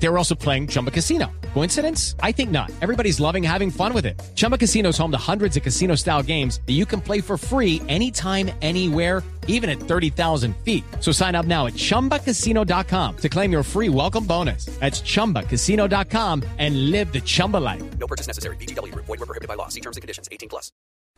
[0.00, 1.26] They were also playing Chumba Casino.
[1.54, 2.14] Coincidence?
[2.22, 2.70] I think not.
[2.80, 4.20] Everybody's loving having fun with it.
[4.34, 7.36] Chumba Casino is home to hundreds of casino style games that you can play for
[7.36, 10.84] free anytime, anywhere, even at 30,000 feet.
[11.00, 14.66] So sign up now at chumbacasino.com to claim your free welcome bonus.
[14.78, 17.82] That's chumbacasino.com and live the Chumba life.
[17.98, 18.56] No purchase necessary.
[18.56, 18.94] BGW.
[18.94, 19.68] Void were prohibited by law.
[19.68, 20.28] See terms and conditions.
[20.30, 20.70] 18 plus.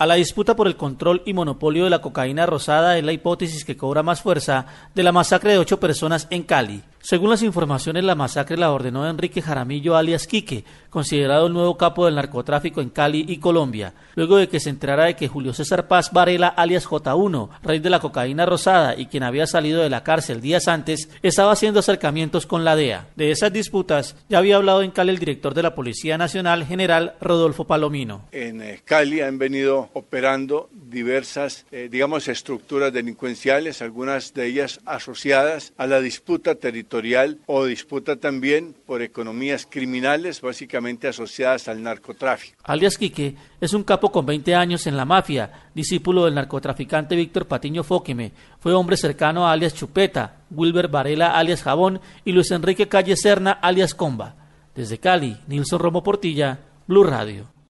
[0.00, 3.64] A la disputa por el control y monopolio de la cocaína rosada es la hipótesis
[3.64, 6.84] que cobra más fuerza de la masacre de ocho personas en Cali.
[7.08, 12.04] Según las informaciones, la masacre la ordenó Enrique Jaramillo alias Quique, considerado el nuevo capo
[12.04, 15.88] del narcotráfico en Cali y Colombia, luego de que se enterara de que Julio César
[15.88, 20.04] Paz Varela alias J1, rey de la cocaína rosada y quien había salido de la
[20.04, 23.06] cárcel días antes, estaba haciendo acercamientos con la DEA.
[23.16, 27.14] De esas disputas ya había hablado en Cali el director de la Policía Nacional, general
[27.22, 28.26] Rodolfo Palomino.
[28.32, 35.72] En eh, Cali han venido operando diversas, eh, digamos, estructuras delincuenciales, algunas de ellas asociadas
[35.76, 42.56] a la disputa territorial o disputa también por economías criminales básicamente asociadas al narcotráfico.
[42.64, 47.46] Alias Quique es un capo con 20 años en la mafia, discípulo del narcotraficante Víctor
[47.46, 48.32] Patiño Fóqueme.
[48.60, 53.52] Fue hombre cercano a alias Chupeta, Wilber Varela alias Jabón y Luis Enrique Calle Serna
[53.52, 54.36] alias Comba.
[54.74, 57.57] Desde Cali, Nilson Romo Portilla, Blue Radio.